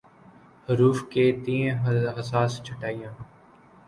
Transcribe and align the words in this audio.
حروف 0.67 0.97
کے 1.11 1.25
تئیں 1.43 1.69
حساس 2.17 2.51
چھٹائی 2.65 2.99